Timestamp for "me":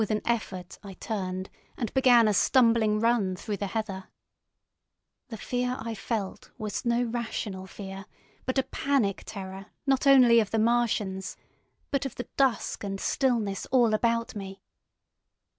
14.35-14.63